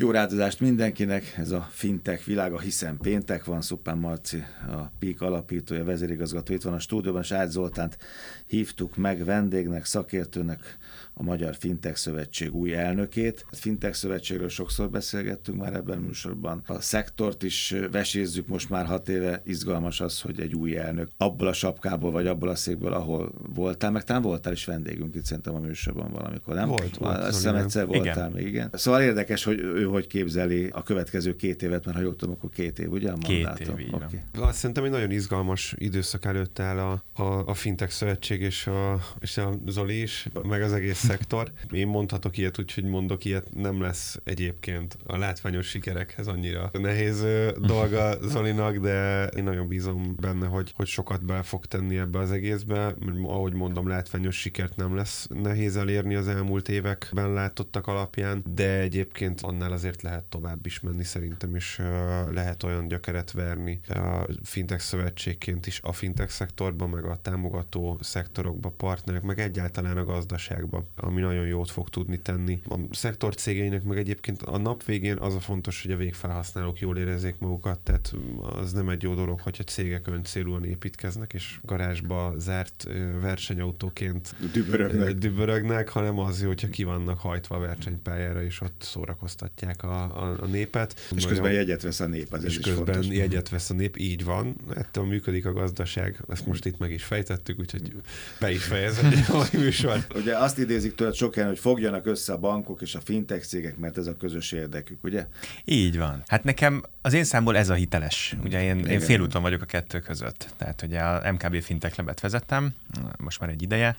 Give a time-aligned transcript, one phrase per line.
[0.00, 5.84] Jó rádozást mindenkinek, ez a fintech világa, hiszen péntek van, Szupán Marci, a PIK alapítója,
[5.84, 7.98] vezérigazgató, itt van a stúdióban, és Ágy Zoltánt
[8.46, 10.78] hívtuk meg vendégnek, szakértőnek,
[11.20, 13.44] a Magyar Fintech Szövetség új elnökét.
[13.50, 16.62] A Fintech Szövetségről sokszor beszélgettünk már ebben a műsorban.
[16.66, 19.42] A szektort is vesézzük most már hat éve.
[19.44, 23.90] Izgalmas az, hogy egy új elnök abból a sapkából, vagy abból a székből, ahol voltál,
[23.90, 26.68] meg talán voltál is vendégünk itt szerintem a műsorban valamikor, nem?
[26.68, 27.18] Volt, volt.
[27.18, 28.30] Azt hiszem egyszer voltál igen.
[28.30, 28.70] még, igen.
[28.72, 32.50] Szóval érdekes, hogy ő hogy képzeli a következő két évet, mert ha jól tudom, akkor
[32.50, 33.10] két év, ugye?
[33.10, 34.20] A két év, okay.
[34.38, 39.00] Azt szerintem egy nagyon izgalmas időszak előtt áll a, a, a Fintech Szövetség és a,
[39.20, 41.52] és a Zoli is, meg az egész szektor.
[41.70, 47.24] Én mondhatok ilyet, úgyhogy mondok ilyet, nem lesz egyébként a látványos sikerekhez annyira nehéz
[47.58, 52.30] dolga Zolinak, de én nagyon bízom benne, hogy, hogy sokat be fog tenni ebbe az
[52.30, 52.94] egészbe.
[53.22, 59.40] Ahogy mondom, látványos sikert nem lesz nehéz elérni az elmúlt években látottak alapján, de egyébként
[59.40, 61.82] annál azért lehet tovább is menni szerintem, és
[62.30, 68.68] lehet olyan gyökeret verni a fintech szövetségként is a fintech szektorban, meg a támogató szektorokba,
[68.68, 72.60] partnerek, meg egyáltalán a gazdaságban, ami nagyon jót fog tudni tenni.
[72.68, 76.98] A szektor cégeinek meg egyébként a nap végén az a fontos, hogy a végfelhasználók jól
[76.98, 82.88] érezzék magukat, tehát az nem egy jó dolog, hogyha cégek öncélúan építkeznek, és garázsba zárt
[83.20, 89.86] versenyautóként dübörögnek, dübörögnek hanem az, hogyha ki vannak hajtva a versenypályára, és ott szórakoztatják a,
[89.86, 91.00] a, a népet.
[91.16, 93.16] És közben jegyet vesz a nép, az és is közben fontos.
[93.16, 94.56] jegyet vesz a nép, így van.
[94.74, 97.92] Ettől működik a gazdaság, ezt most itt meg is fejtettük, úgyhogy
[98.40, 100.06] be is fejezem a műsor.
[100.20, 103.76] Ugye azt idézik tőled sok helyen, hogy fogjanak össze a bankok és a fintech cégek,
[103.76, 105.26] mert ez a közös érdekük, ugye?
[105.64, 106.22] Így van.
[106.26, 108.36] Hát nekem az én számból ez a hiteles.
[108.44, 110.48] Ugye én, én félúton vagyok a kettő között.
[110.56, 112.74] Tehát ugye a MKB Fintech Labet vezettem,
[113.18, 113.96] most már egy ideje,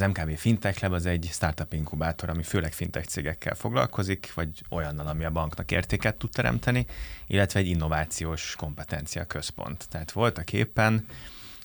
[0.00, 5.06] az MKB Fintech Lab az egy startup inkubátor, ami főleg fintech cégekkel foglalkozik, vagy olyannal,
[5.06, 6.86] ami a banknak értéket tud teremteni,
[7.26, 9.88] illetve egy innovációs kompetencia központ.
[9.90, 11.06] Tehát voltak éppen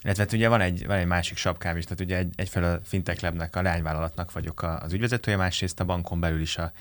[0.03, 2.79] illetve hát ugye van egy, van egy másik sapkám is, tehát ugye egy, egyfelől a
[2.83, 6.71] Fintech Labnek, a lányvállalatnak vagyok az ügyvezetője, másrészt a bankon belül is a,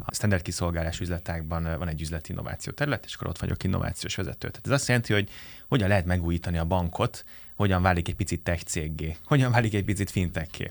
[0.00, 4.48] a standard kiszolgálás üzletágban van egy üzleti innováció terület, és akkor ott vagyok innovációs vezető.
[4.48, 5.30] Tehát ez azt jelenti, hogy
[5.68, 10.10] hogyan lehet megújítani a bankot, hogyan válik egy picit tech céggé, hogyan válik egy picit
[10.10, 10.70] fintechké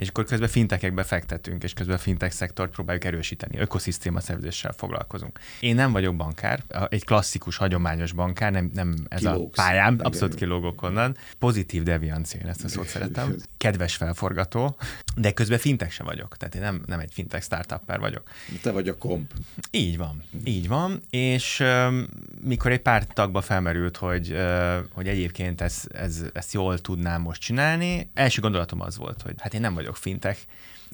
[0.00, 5.38] és akkor közben fintekekbe fektetünk, és közben a fintech szektort próbáljuk erősíteni, ökoszisztéma szervezéssel foglalkozunk.
[5.60, 9.58] Én nem vagyok bankár, egy klasszikus, hagyományos bankár, nem, nem ez Kilógsz.
[9.58, 11.16] a pályám, abszolút kilógok onnan.
[11.38, 13.34] Pozitív deviancia, én ezt a szót szeretem.
[13.56, 14.76] Kedves felforgató,
[15.16, 18.22] de közben fintech sem vagyok, tehát én nem, nem egy fintech startupper vagyok.
[18.62, 19.32] Te vagy a komp.
[19.70, 21.64] Így van, így van, és
[22.40, 27.40] mikor egy pár tagba felmerült, hogy, uh, hogy egyébként ezt, ez, ezt jól tudnám most
[27.40, 30.38] csinálni, első gondolatom az volt, hogy hát én nem vagyok vagyok fintech,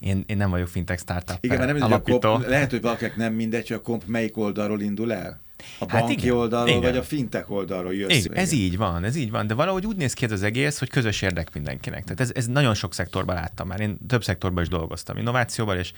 [0.00, 2.28] én, én nem vagyok fintech startup Igen, mert nem alapító.
[2.28, 5.40] A komp, lehet, hogy valakinek nem mindegy, hogy a komp melyik oldalról indul el.
[5.78, 6.80] A hát banki igen, oldalról, igen.
[6.80, 8.24] vagy a fintech oldalról jössz.
[8.24, 10.78] Igen, ez így van, ez így van, de valahogy úgy néz ki ez az egész,
[10.78, 12.02] hogy közös érdek mindenkinek.
[12.02, 13.80] Tehát ez, ez nagyon sok szektorban láttam már.
[13.80, 15.92] Én több szektorban is dolgoztam innovációval, és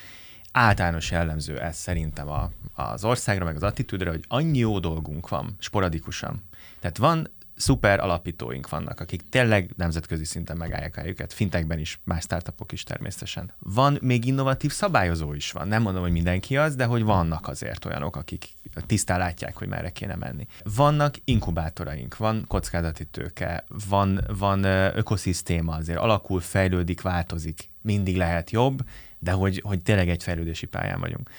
[0.53, 5.57] általános jellemző ez szerintem a, az országra, meg az attitűdre, hogy annyi jó dolgunk van,
[5.59, 6.43] sporadikusan.
[6.81, 12.23] Tehát van szuper alapítóink vannak, akik tényleg nemzetközi szinten megállják a helyüket, fintekben is, más
[12.23, 13.53] startupok is természetesen.
[13.59, 15.69] Van még innovatív szabályozó is van.
[15.69, 18.49] Nem mondom, hogy mindenki az, de hogy vannak azért olyanok, akik
[18.87, 20.47] tisztán látják, hogy merre kéne menni.
[20.75, 24.65] Vannak inkubátoraink, van kockázati tőke, van, van
[24.97, 28.85] ökoszisztéma, azért alakul, fejlődik, változik, mindig lehet jobb,
[29.19, 31.31] de hogy, hogy tényleg egy fejlődési pályán vagyunk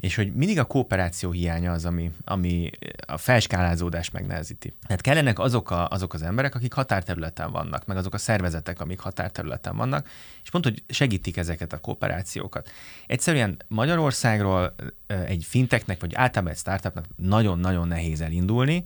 [0.00, 2.70] és hogy mindig a kooperáció hiánya az, ami, ami
[3.06, 4.74] a felskálázódást megnehezíti.
[4.86, 8.98] Tehát kellenek azok, a, azok az emberek, akik határterületen vannak, meg azok a szervezetek, amik
[8.98, 10.08] határterületen vannak,
[10.42, 12.70] és pont, hogy segítik ezeket a kooperációkat.
[13.06, 14.74] Egyszerűen Magyarországról
[15.06, 18.84] egy finteknek, vagy általában egy startupnak nagyon-nagyon nehéz elindulni,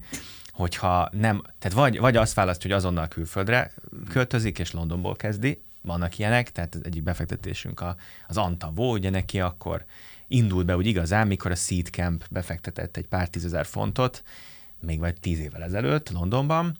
[0.50, 3.72] hogyha nem, tehát vagy, vagy azt választ, hogy azonnal külföldre
[4.08, 7.96] költözik, és Londonból kezdi, vannak ilyenek, tehát egyik befektetésünk a,
[8.26, 9.84] az Antavó, ugye neki akkor
[10.28, 14.22] indult be úgy igazán, mikor a Seed Camp befektetett egy pár tízezer fontot,
[14.80, 16.78] még vagy tíz évvel ezelőtt Londonban,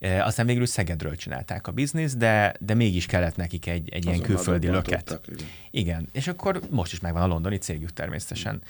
[0.00, 4.20] E, aztán végül Szegedről csinálták a bizniszt, de, de mégis kellett nekik egy, egy ilyen
[4.20, 5.20] külföldi löket.
[5.28, 5.46] Igen.
[5.70, 8.62] igen, és akkor most is megvan a londoni cégük természetesen.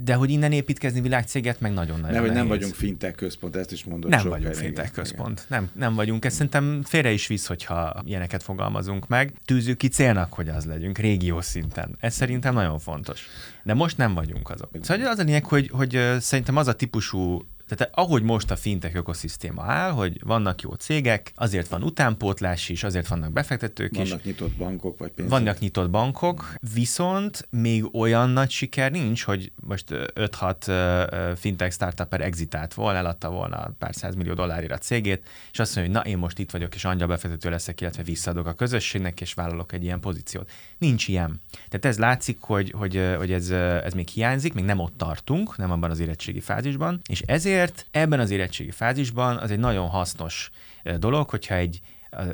[0.00, 3.84] De hogy innen építkezni világcéget, meg nagyon-nagyon Nem, hogy nem vagyunk fintech központ, ezt is
[3.84, 4.10] mondod.
[4.10, 5.44] Nem vagyunk fintech központ.
[5.48, 6.24] Nem, nem vagyunk.
[6.24, 9.32] Ez szerintem félre is visz, hogyha ilyeneket fogalmazunk meg.
[9.44, 11.96] Tűzzük ki célnak, hogy az legyünk, régió szinten.
[12.00, 13.26] Ez szerintem nagyon fontos.
[13.62, 14.70] De most nem vagyunk azok.
[14.80, 17.46] Szóval az a lényeg, hogy, hogy szerintem az a típusú
[17.76, 22.84] Tehát ahogy most a fintech ökoszisztéma áll, hogy vannak jó cégek, azért van utánpótlás is,
[22.84, 24.10] azért vannak befektetők vannak is.
[24.10, 25.38] Vannak nyitott bankok, vagy pénzek.
[25.38, 32.74] Vannak nyitott bankok, viszont még olyan nagy siker nincs, hogy most 5-6 fintech startuper exitált
[32.74, 36.38] volna, eladta volna pár millió dollárira a cégét, és azt mondja, hogy na én most
[36.38, 40.50] itt vagyok, és angyal befektető leszek, illetve visszaadok a közösségnek, és vállalok egy ilyen pozíciót.
[40.78, 41.40] Nincs ilyen.
[41.68, 45.70] Tehát ez látszik, hogy, hogy, hogy ez, ez még hiányzik, még nem ott tartunk, nem
[45.70, 47.59] abban az érettségi fázisban, és ezért
[47.90, 50.50] ebben az érettségi fázisban az egy nagyon hasznos
[50.98, 51.80] dolog, hogyha egy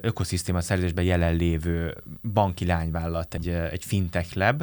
[0.01, 1.95] ökoszisztéma szerzésben jelenlévő
[2.33, 4.63] banki lányvállalat, egy, egy fintech lab,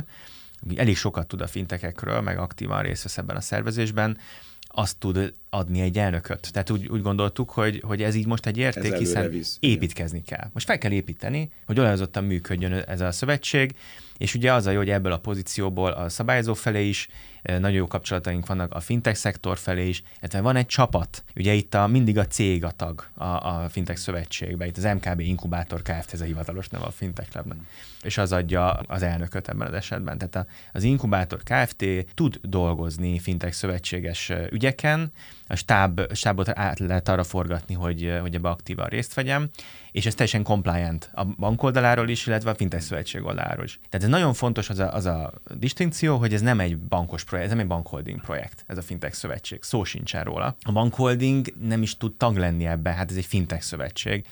[0.75, 4.17] elég sokat tud a fintekekről, meg aktívan részt vesz ebben a szervezésben,
[4.61, 6.51] azt tud adni egy elnököt.
[6.51, 10.21] Tehát úgy, úgy gondoltuk, hogy, hogy ez így most egy érték, ez hiszen visz, építkezni
[10.25, 10.39] igen.
[10.39, 10.49] kell.
[10.53, 13.75] Most fel kell építeni, hogy olajozottan működjön ez a szövetség,
[14.17, 17.07] és ugye az a jó, hogy ebből a pozícióból a szabályozó felé is
[17.43, 21.23] nagyon jó kapcsolataink vannak a fintech szektor felé is, illetve van egy csapat.
[21.35, 25.19] Ugye itt a, mindig a cég a tag a, a fintech szövetségben, itt az MKB
[25.19, 26.13] Inkubátor Kft.
[26.13, 27.61] ez a hivatalos neve a fintech labnak, mm.
[28.03, 30.17] és az adja az elnököt ebben az esetben.
[30.17, 31.85] Tehát az Inkubátor Kft.
[32.13, 35.11] tud dolgozni fintech szövetséges ügyeken,
[35.47, 39.49] a stáb, stábot át lehet arra forgatni, hogy, hogy ebbe aktívan részt vegyem,
[39.91, 43.79] és ez teljesen compliant a bank oldaláról is, illetve a fintech szövetség oldaláról is.
[43.89, 47.49] Tehát ez nagyon fontos az a, az a distinkció, hogy ez nem egy bankos projekt,
[47.49, 49.63] ez nem egy bankholding projekt, ez a fintech szövetség.
[49.63, 50.55] Szó sincsen róla.
[50.61, 54.25] A bankholding nem is tud tag lenni ebbe, hát ez egy fintech szövetség.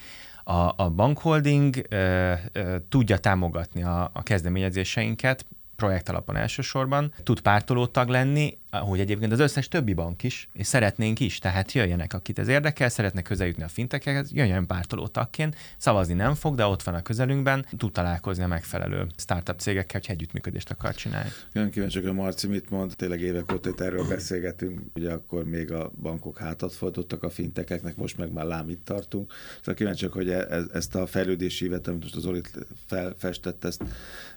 [0.43, 7.85] A, a bankholding ö, ö, tudja támogatni a, a kezdeményezéseinket, projekt alapon elsősorban, tud pártoló
[7.85, 12.39] tag lenni, ahogy egyébként az összes többi bank is, és szeretnénk is, tehát jöjjenek, akit
[12.39, 16.93] ez érdekel, szeretnek közeljutni a fintekhez, jöjjön pártoló tagként, szavazni nem fog, de ott van
[16.93, 21.29] a közelünkben, tud találkozni a megfelelő startup cégekkel, hogy együttműködést akar csinálni.
[21.51, 25.71] Nagyon kíváncsi, a Marci mit mond, tényleg évek óta itt erről beszélgetünk, ugye akkor még
[25.71, 29.33] a bankok hátat fordultak a fintekeknek, most meg már lám itt tartunk.
[29.57, 32.51] Szóval kíváncsi, hogy e- e- ezt a fejlődési évet, amit most az Olit
[32.85, 33.83] felfestett, ezt,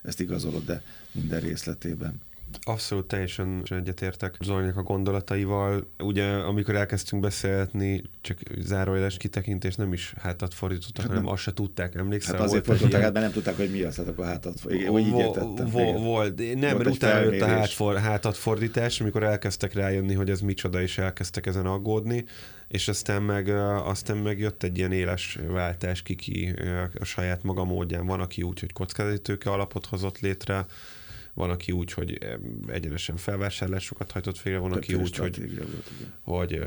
[0.02, 0.82] ezt igazolod, de
[1.12, 2.20] minden részletében.
[2.62, 5.86] Abszolút teljesen egyetértek Zolinak a gondolataival.
[5.98, 11.52] Ugye, amikor elkezdtünk beszélni, csak zárójeles kitekintés nem is hátat fordítottak, hát hanem azt se
[11.52, 12.34] tudták, emlékszel?
[12.34, 14.54] Hát azért fordították, hát, mert nem tudták, hogy mi az, hát akkor hátat
[14.88, 15.68] Úgy így értettem.
[15.68, 20.82] Volt, nem, mert utána jött a hátfor, hátat fordítás, amikor elkezdtek rájönni, hogy ez micsoda,
[20.82, 22.24] és elkezdtek ezen aggódni
[22.68, 23.48] és aztán meg,
[23.84, 26.54] aztán meg jött egy ilyen éles váltás, kiki
[27.00, 28.06] a saját maga módján.
[28.06, 30.66] Van, aki úgy, hogy kockázatítőke alapot hozott létre,
[31.34, 32.18] van, aki úgy, hogy
[32.66, 35.58] egyenesen felvásárlásokat hajtott félre, van, aki úgy, hogy,
[36.24, 36.62] volt, hogy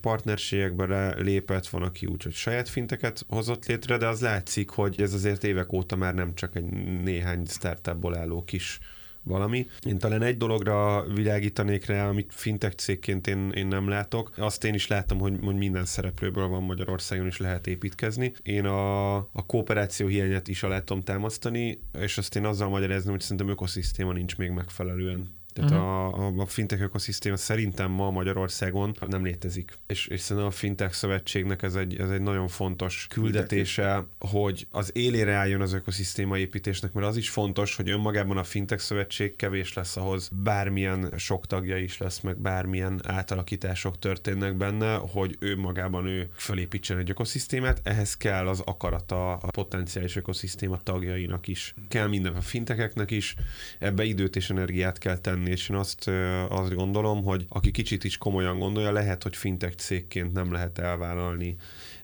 [0.00, 5.14] partnerségekbe lépett, van, aki úgy, hogy saját finteket hozott létre, de az látszik, hogy ez
[5.14, 6.64] azért évek óta már nem csak egy
[7.02, 8.78] néhány startupból álló kis
[9.22, 9.66] valami.
[9.86, 14.32] Én talán egy dologra világítanék rá, amit fintech cégként én, én nem látok.
[14.36, 18.32] Azt én is láttam, hogy, hogy minden szereplőből van Magyarországon is lehet építkezni.
[18.42, 23.20] Én a, a kooperáció hiányát is alá tudom támasztani, és azt én azzal magyaráznám, hogy
[23.20, 26.38] szerintem ökoszisztéma nincs még megfelelően tehát uh-huh.
[26.38, 29.78] a, a, fintech ökoszisztéma szerintem ma Magyarországon nem létezik.
[29.86, 34.90] És, és szerintem a fintech szövetségnek ez egy, ez egy nagyon fontos küldetése, hogy az
[34.94, 39.72] élére álljon az ökoszisztéma építésnek, mert az is fontos, hogy önmagában a fintech szövetség kevés
[39.72, 46.06] lesz ahhoz, bármilyen sok tagja is lesz, meg bármilyen átalakítások történnek benne, hogy ő magában
[46.06, 51.74] ő fölépítsen egy ökoszisztémát, ehhez kell az akarata a potenciális ökoszisztéma tagjainak is.
[51.88, 53.34] Kell minden a fintekeknek is,
[53.78, 56.10] ebbe időt és energiát kell tenni tenni, és én azt,
[56.48, 61.56] azt gondolom, hogy aki kicsit is komolyan gondolja, lehet, hogy fintech cégként nem lehet elvállalni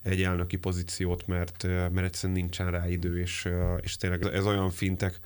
[0.03, 3.47] egy elnöki pozíciót, mert, mert egyszerűen nincsen rá idő, és,
[3.81, 5.19] és tényleg ez olyan fintek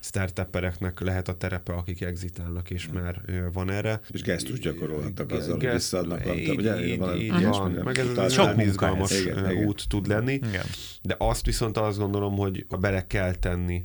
[0.00, 3.20] startuppereknek lehet a terepe, akik exitálnak, és már
[3.52, 4.00] van erre.
[4.10, 6.20] És gesztus gyakorolhatnak azzal, hogy visszaadnak
[6.56, 6.84] ugye?
[6.84, 10.64] Így, így, így van, meg ez egy sok izgalmas igen, út tud lenni, igen.
[11.02, 13.84] de azt viszont azt gondolom, hogy bele kell tenni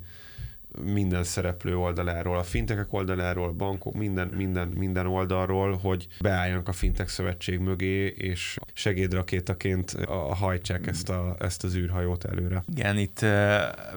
[0.84, 7.10] minden szereplő oldaláról, a fintekek oldaláról, bankok, minden, minden, minden oldalról, hogy beálljanak a fintek
[7.10, 9.98] szövetség mögé, és segédrakétaként
[10.30, 12.64] hajtsák ezt, a, ezt az űrhajót előre.
[12.76, 13.26] Igen, itt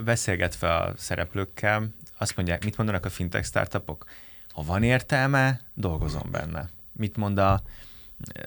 [0.04, 4.04] beszélgetve a szereplőkkel, azt mondják, mit mondanak a fintech startupok?
[4.52, 6.68] Ha van értelme, dolgozom benne.
[6.92, 7.62] Mit mond a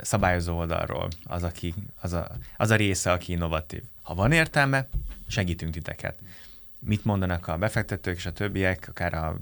[0.01, 3.81] szabályozó oldalról az, aki, az, a, az a része, aki innovatív.
[4.01, 4.87] Ha van értelme,
[5.27, 6.15] segítünk titeket
[6.85, 9.37] mit mondanak a befektetők és a többiek, akár a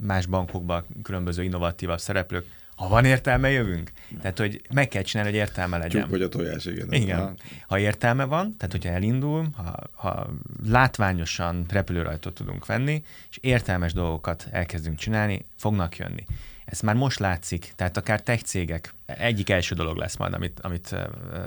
[0.00, 2.46] más bankokban különböző innovatívabb szereplők,
[2.76, 3.92] ha van értelme, jövünk.
[4.20, 6.00] Tehát, hogy meg kell csinálni, hogy értelme legyen.
[6.00, 6.92] Csuk vagy a tojás, igen.
[6.92, 7.18] Igen.
[7.18, 7.34] Ha.
[7.66, 10.30] ha értelme van, tehát hogyha elindul, ha, ha
[10.68, 16.24] látványosan repülőrajtot tudunk venni, és értelmes dolgokat elkezdünk csinálni, fognak jönni.
[16.64, 20.96] Ez már most látszik, tehát akár tech cégek, egyik első dolog lesz majd, amit, amit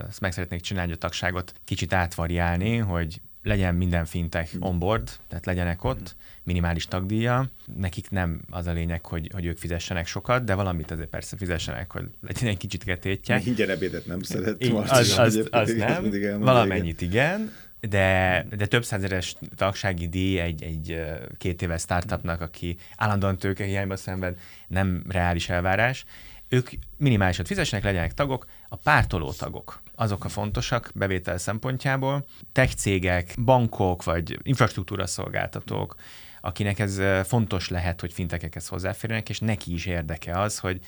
[0.07, 5.83] ezt meg szeretnék csinálni, a tagságot kicsit átvariálni, hogy legyen minden fintech onboard, tehát legyenek
[5.83, 7.51] ott, minimális tagdíja.
[7.75, 11.91] Nekik nem az a lényeg, hogy, hogy ők fizessenek sokat, de valamit azért persze fizessenek,
[11.91, 13.41] hogy legyen egy kicsit getétje.
[13.45, 14.75] Ingyen ebédet nem szerettem.
[14.75, 21.01] Az, az, az, az nem, valamennyit igen, de, de több százeres tagsági díj egy, egy
[21.37, 26.05] két éves startupnak, aki állandóan tőkehiányba szenved, nem reális elvárás.
[26.49, 32.25] Ők minimálisat fizessenek, legyenek tagok, a pártoló tagok azok a fontosak bevétel szempontjából.
[32.51, 35.95] Tech cégek, bankok vagy infrastruktúra szolgáltatók,
[36.41, 40.79] akinek ez fontos lehet, hogy fintekekhez hozzáférjenek, és neki is érdeke az, hogy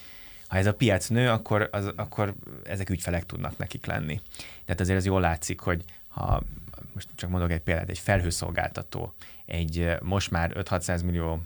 [0.48, 4.22] ha ez a piac nő, akkor, az, akkor ezek ügyfelek tudnak nekik lenni.
[4.66, 6.44] Tehát azért ez jól látszik, hogy ha
[6.94, 9.14] most csak mondok egy példát, egy felhőszolgáltató,
[9.46, 11.42] egy most már 5-600 millió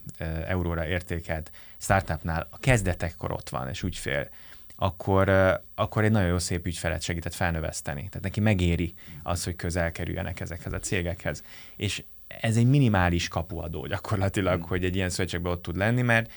[0.48, 4.30] euróra értékelt startupnál a kezdetekkor ott van, és ügyfél,
[4.76, 5.30] akkor,
[5.76, 8.00] akkor egy nagyon jó szép ügyfelet segített felnöveszteni.
[8.00, 11.44] Tehát neki megéri az, hogy közel kerüljenek ezekhez a cégekhez.
[11.76, 14.68] És ez egy minimális kapuadó gyakorlatilag, hmm.
[14.68, 16.32] hogy egy ilyen szövetségben ott tud lenni, mert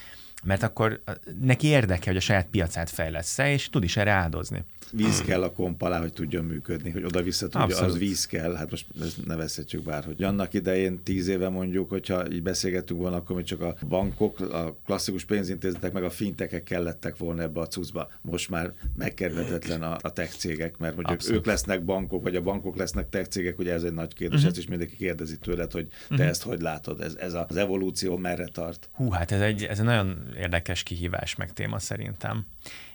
[0.45, 1.03] mert akkor
[1.41, 5.53] neki érdeke, hogy a saját piacát fejlesz és tud is erre áldozni víz kell a
[5.53, 7.91] komp alá, hogy tudjon működni, hogy oda-vissza tudja, Abszolút.
[7.91, 8.55] az víz kell.
[8.55, 13.17] Hát most ezt nevezhetjük bár, hogy annak idején tíz éve mondjuk, hogyha így beszélgettünk volna,
[13.17, 17.67] akkor hogy csak a bankok, a klasszikus pénzintézetek, meg a fintekek kellettek volna ebbe a
[17.67, 18.09] cuccba.
[18.21, 22.43] Most már megkerülhetetlen a, a tech cégek, mert hogy ők, ők lesznek bankok, vagy a
[22.43, 24.51] bankok lesznek tech cégek, ugye ez egy nagy kérdés, uh-huh.
[24.51, 26.29] ezt is mindenki kérdezi tőled, hogy te uh-huh.
[26.29, 28.89] ezt hogy látod, ez, ez az evolúció merre tart?
[28.93, 32.47] Hú, hát ez egy, ez egy nagyon érdekes kihívás meg téma szerintem.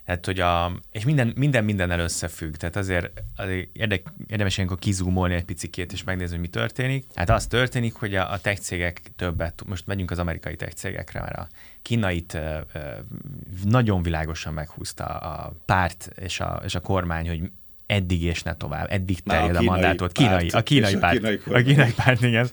[0.05, 5.33] Tehát, hogy a, és minden, minden mindennel összefügg, tehát azért, azért érdek, érdemes ilyenkor kizúmolni
[5.33, 7.05] egy picikét, és megnézni, hogy mi történik.
[7.15, 11.19] Hát az történik, hogy a, a tech cégek többet, most megyünk az amerikai tech cégekre,
[11.19, 11.47] mert a
[11.81, 12.79] kínait ö, ö,
[13.63, 17.51] nagyon világosan meghúzta a párt és a, és a kormány, hogy
[17.85, 20.11] eddig és ne tovább, eddig terjed a, a mandátot.
[20.11, 21.15] Kínai, a kínai párt.
[21.15, 22.49] A kínai, párt, a kínai párt, igen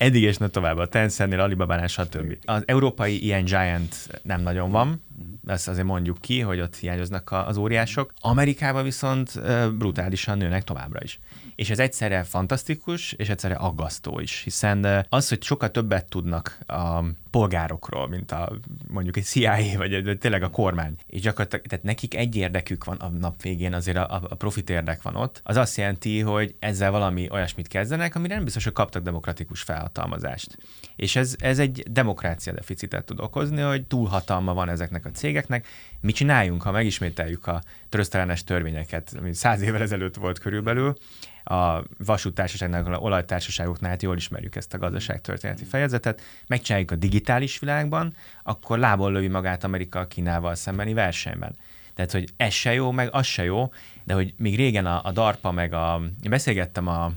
[0.00, 2.36] eddig és ne tovább a Tencentnél, Alibabánál, stb.
[2.44, 5.02] Az európai ilyen giant nem nagyon van,
[5.46, 8.12] ezt azért mondjuk ki, hogy ott hiányoznak az óriások.
[8.20, 9.40] Amerikában viszont
[9.78, 11.20] brutálisan nőnek továbbra is
[11.60, 17.04] és ez egyszerre fantasztikus, és egyszerre aggasztó is, hiszen az, hogy sokkal többet tudnak a
[17.30, 18.52] polgárokról, mint a
[18.88, 22.96] mondjuk egy CIA, vagy, vagy tényleg a kormány, és gyakorlatilag tehát nekik egy érdekük van
[22.96, 26.90] a nap végén, azért a, a profit érdek van ott, az azt jelenti, hogy ezzel
[26.90, 30.58] valami olyasmit kezdenek, amire nem biztos, hogy kaptak demokratikus felhatalmazást.
[30.96, 35.66] És ez, ez egy demokrácia deficitet tud okozni, hogy túlhatalma van ezeknek a cégeknek.
[36.00, 40.96] Mi csináljunk, ha megismételjük a trösztelenes törvényeket, ami száz évvel ezelőtt volt körülbelül,
[41.44, 48.14] a vasúttársaságnak, a olajtársaságoknál hát jól ismerjük ezt a gazdaságtörténeti fejezetet, megcsináljuk a digitális világban,
[48.42, 51.56] akkor lából lövi magát Amerika a Kínával szembeni versenyben.
[51.94, 53.72] Tehát, hogy ez se jó, meg az se jó,
[54.04, 56.00] de hogy még régen a, a DARPA, meg a...
[56.22, 57.12] Én beszélgettem a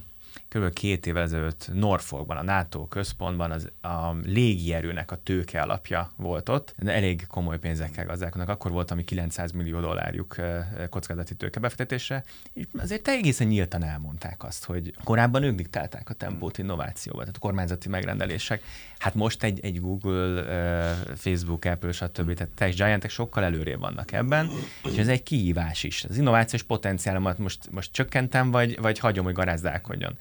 [0.54, 0.74] kb.
[0.74, 6.76] két évvel ezelőtt Norfolkban, a NATO központban az, a légierőnek a tőke alapja volt ott.
[6.78, 8.50] De elég komoly pénzekkel gazdálkodnak.
[8.50, 10.36] Akkor volt, ami 900 millió dollárjuk
[10.90, 12.24] kockázati tőkebefektetésre.
[12.54, 17.40] És azért egészen nyíltan elmondták azt, hogy korábban ők diktálták a tempót innovációba, tehát a
[17.40, 18.64] kormányzati megrendelések.
[18.98, 20.44] Hát most egy, egy Google,
[21.16, 22.34] Facebook, Apple, stb.
[22.34, 24.50] Tehát tech giantek sokkal előrébb vannak ebben,
[24.92, 26.04] és ez egy kihívás is.
[26.04, 30.18] Az innovációs potenciálomat most, most csökkentem, vagy, vagy hagyom, hogy garázdálkodjon.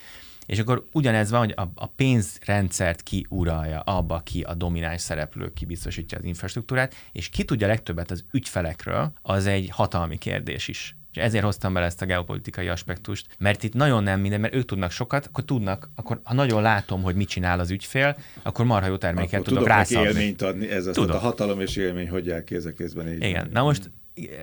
[0.47, 5.53] És akkor ugyanez van, hogy a, a pénzrendszert ki uralja, abba ki a domináns szereplő
[5.53, 10.97] kibiztosítja az infrastruktúrát, és ki tudja legtöbbet az ügyfelekről, az egy hatalmi kérdés is.
[11.13, 14.65] És ezért hoztam bele ezt a geopolitikai aspektust, mert itt nagyon nem minden, mert ők
[14.65, 18.87] tudnak sokat, akkor tudnak, akkor ha nagyon látom, hogy mit csinál az ügyfél, akkor marha
[18.87, 20.09] jó terméket akkor tudok, tudok rászabni.
[20.09, 23.23] élményt adni, ez az a hatalom és élmény, hogy el kéz a kézben így.
[23.23, 23.91] Igen, na most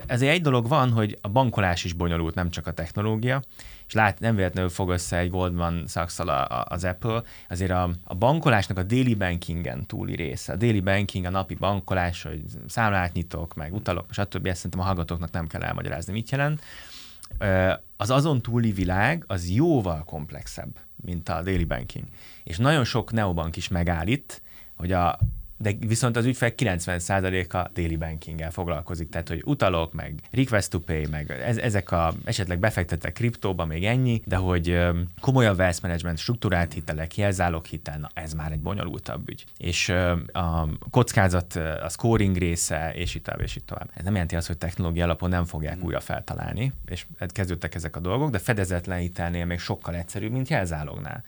[0.05, 3.41] ezért egy dolog van, hogy a bankolás is bonyolult, nem csak a technológia,
[3.87, 6.19] és lát, nem véletlenül fog össze egy Goldman sachs
[6.63, 10.53] az Apple, azért a, a bankolásnak a daily bankingen túli része.
[10.53, 14.45] A daily banking, a napi bankolás, hogy számlát nyitok, meg utalok, stb.
[14.45, 16.61] Ezt szerintem a hallgatóknak nem kell elmagyarázni, mit jelent.
[17.97, 22.05] Az azon túli világ az jóval komplexebb, mint a daily banking.
[22.43, 24.41] És nagyon sok neobank is megáll itt,
[24.75, 25.19] hogy a,
[25.61, 31.05] de viszont az ügyfel 90%-a daily bankinggel foglalkozik, tehát hogy utalok, meg request to pay,
[31.05, 34.79] meg ez, ezek a esetleg befektettek kriptóba, még ennyi, de hogy
[35.21, 39.45] komolyabb wealth management, struktúrált hitelek, jelzálog hitel, na ez már egy bonyolultabb ügy.
[39.57, 39.89] És
[40.31, 43.89] a kockázat, a scoring része, és itt tovább, és itt tovább.
[43.93, 45.83] Ez nem jelenti azt, hogy technológia alapon nem fogják hmm.
[45.83, 51.23] újra feltalálni, és kezdődtek ezek a dolgok, de fedezetlen hitelnél még sokkal egyszerűbb, mint jelzálognál.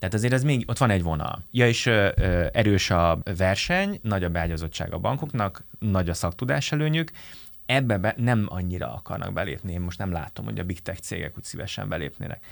[0.00, 1.44] Tehát azért ez még, ott van egy vonal.
[1.50, 2.08] Ja, és ö,
[2.52, 7.10] erős a verseny, nagy a beágyazottság a bankoknak, nagy a szaktudás előnyük,
[7.66, 9.72] ebbe be nem annyira akarnak belépni.
[9.72, 12.44] Én most nem látom, hogy a big tech cégek úgy szívesen belépnének.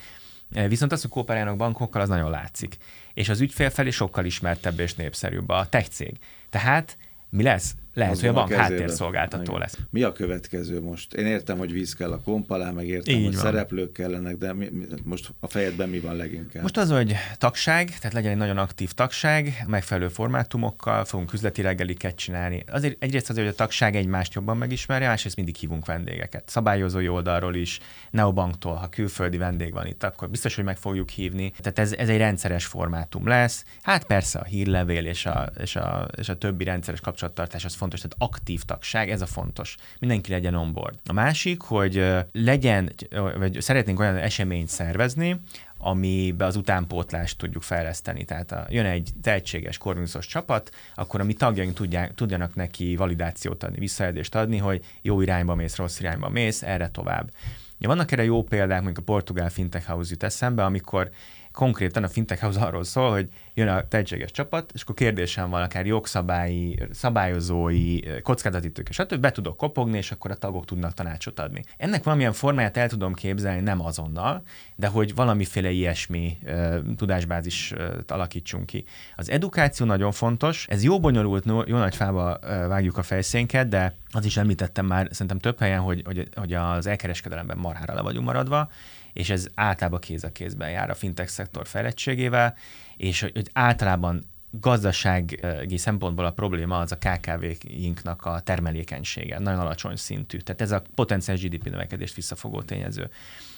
[0.68, 2.76] Viszont az, hogy kooperálnak bankokkal, az nagyon látszik.
[3.14, 6.18] És az ügyfél felé sokkal ismertebb és népszerűbb a tech cég.
[6.50, 6.96] Tehát
[7.28, 7.74] mi lesz?
[7.98, 9.78] Lehet, hogy a bank háttérszolgáltató lesz.
[9.90, 11.14] Mi a következő most?
[11.14, 13.42] Én értem, hogy víz kell a komp alá, meg értem, Így hogy van.
[13.42, 16.62] szereplők kellenek, de mi, mi, most a fejedben mi van leginkább?
[16.62, 22.16] Most az, hogy tagság, tehát legyen egy nagyon aktív tagság, megfelelő formátumokkal, fogunk üzleti reggeliket
[22.16, 22.64] csinálni.
[22.72, 26.48] Azért egyrészt azért, hogy a tagság egymást jobban megismerje, másrészt mindig hívunk vendégeket.
[26.48, 31.52] Szabályozói oldalról is, Neobanktól, ha külföldi vendég van itt, akkor biztos, hogy meg fogjuk hívni.
[31.58, 33.64] Tehát ez, ez egy rendszeres formátum lesz.
[33.82, 37.87] Hát persze a hírlevél és a, és a, és a többi rendszeres kapcsolattartás az fontos,
[37.96, 39.76] tehát aktív tagság, ez a fontos.
[40.00, 40.98] Mindenki legyen on board.
[41.06, 42.92] A másik, hogy legyen,
[43.38, 45.40] vagy szeretnénk olyan eseményt szervezni,
[45.78, 48.24] amibe az utánpótlást tudjuk fejleszteni.
[48.24, 53.62] Tehát a, jön egy tehetséges korvinuszos csapat, akkor a mi tagjaink tudják, tudjanak neki validációt
[53.62, 57.30] adni, visszajelzést adni, hogy jó irányba mész, rossz irányba mész, erre tovább.
[57.78, 61.10] Ja, vannak erre jó példák, mondjuk a Portugál Fintech House jut eszembe, amikor
[61.58, 65.62] konkrétan a Fintech House arról szól, hogy jön a tehetséges csapat, és akkor kérdésem van,
[65.62, 69.20] akár jogszabályi, szabályozói, kockázatítők, stb.
[69.20, 71.62] be tudok kopogni, és akkor a tagok tudnak tanácsot adni.
[71.76, 74.42] Ennek valamilyen formáját el tudom képzelni, nem azonnal,
[74.76, 78.84] de hogy valamiféle ilyesmi uh, tudásbázis uh, alakítsunk ki.
[79.16, 82.38] Az edukáció nagyon fontos, ez jó bonyolult, jó nagy fába
[82.68, 86.86] vágjuk a fejszénket, de az is említettem már szerintem több helyen, hogy, hogy, hogy az
[86.86, 88.70] elkereskedelemben marhára le vagyunk maradva,
[89.12, 92.56] és ez általában kéz a kézben jár a fintech szektor fejlettségével,
[92.96, 100.38] és hogy általában gazdasági szempontból a probléma az a KKV-inknak a termelékenysége, nagyon alacsony szintű.
[100.38, 103.10] Tehát ez a potenciális GDP növekedést visszafogó tényező.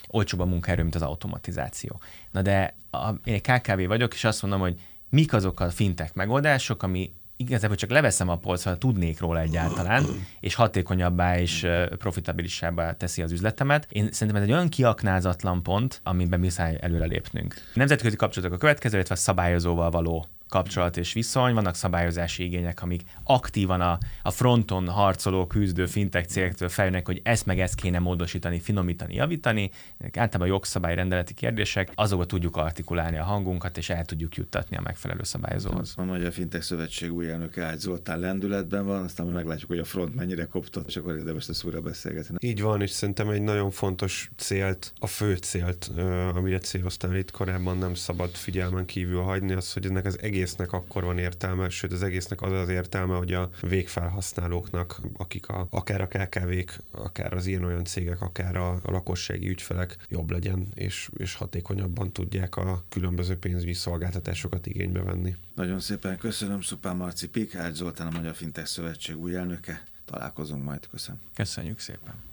[0.08, 2.00] Olcsóbb a munkaerő, mint az automatizáció.
[2.30, 6.14] Na de a, én egy KKV vagyok, és azt mondom, hogy mik azok a fintech
[6.14, 10.04] megoldások, ami igazából csak leveszem a polcra, tudnék róla egyáltalán,
[10.40, 11.66] és hatékonyabbá és
[11.98, 13.86] profitabilisabbá teszi az üzletemet.
[13.90, 17.54] Én szerintem ez egy olyan kiaknázatlan pont, amiben muszáj előre lépnünk.
[17.74, 23.02] Nemzetközi kapcsolatok a következő, illetve a szabályozóval való kapcsolat és viszony, vannak szabályozási igények, amik
[23.24, 28.60] aktívan a, a fronton harcoló, küzdő fintech cégektől feljönnek, hogy ezt meg ezt kéne módosítani,
[28.60, 29.70] finomítani, javítani.
[30.00, 35.22] Általában jogszabály rendeleti kérdések, azokba tudjuk artikulálni a hangunkat, és el tudjuk juttatni a megfelelő
[35.22, 35.94] szabályozóhoz.
[35.96, 40.14] A Magyar Fintech Szövetség új elnöke Ágy Zoltán lendületben van, aztán meglátjuk, hogy a front
[40.14, 42.36] mennyire koptott, és akkor érdemes ezt újra beszélgetni.
[42.40, 45.90] Így van, és szerintem egy nagyon fontos célt, a fő célt,
[46.34, 50.72] amire céloztál itt korábban nem szabad figyelmen kívül hagyni, az, hogy ennek az egész egésznek
[50.72, 56.00] akkor van értelme, sőt az egésznek az az értelme, hogy a végfelhasználóknak, akik a, akár
[56.00, 61.34] a KKV-k, akár az ilyen-olyan cégek, akár a, a lakossági ügyfelek jobb legyen, és, és
[61.34, 65.36] hatékonyabban tudják a különböző pénzügyi szolgáltatásokat igénybe venni.
[65.54, 69.84] Nagyon szépen köszönöm, Szupán Marci Pikárd Zoltán, a Magyar Fintech Szövetség új elnöke.
[70.04, 71.20] Találkozunk majd, köszönöm.
[71.34, 72.28] Köszönjük szépen.